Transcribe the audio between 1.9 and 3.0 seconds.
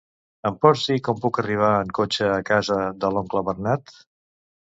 cotxe a casa